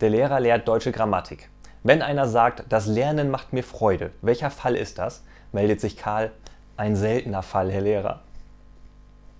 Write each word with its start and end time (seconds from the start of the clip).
Der 0.00 0.08
Lehrer 0.08 0.40
lehrt 0.40 0.66
deutsche 0.66 0.92
Grammatik. 0.92 1.50
Wenn 1.82 2.00
einer 2.00 2.26
sagt, 2.26 2.64
das 2.70 2.86
Lernen 2.86 3.30
macht 3.30 3.52
mir 3.52 3.62
Freude, 3.62 4.12
welcher 4.22 4.50
Fall 4.50 4.74
ist 4.74 4.98
das? 4.98 5.22
meldet 5.52 5.80
sich 5.80 5.98
Karl. 5.98 6.30
Ein 6.78 6.96
seltener 6.96 7.42
Fall, 7.42 7.70
Herr 7.70 7.82
Lehrer. 7.82 8.22